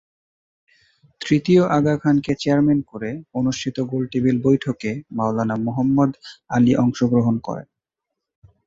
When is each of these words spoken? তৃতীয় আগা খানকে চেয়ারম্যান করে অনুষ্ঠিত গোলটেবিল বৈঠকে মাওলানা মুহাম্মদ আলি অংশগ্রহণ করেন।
তৃতীয় 1.21 1.63
আগা 1.77 1.95
খানকে 1.97 2.31
চেয়ারম্যান 2.35 2.79
করে 2.91 3.09
অনুষ্ঠিত 3.33 3.77
গোলটেবিল 3.91 4.35
বৈঠকে 4.43 4.91
মাওলানা 5.17 5.55
মুহাম্মদ 5.65 6.11
আলি 6.49 6.73
অংশগ্রহণ 6.75 7.35
করেন। 7.47 7.67